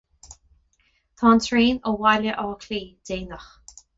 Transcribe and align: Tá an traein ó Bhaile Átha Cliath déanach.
Tá 1.19 1.25
an 1.31 1.43
traein 1.47 1.77
ó 1.91 1.95
Bhaile 2.01 2.33
Átha 2.45 2.57
Cliath 2.65 3.13
déanach. 3.13 3.49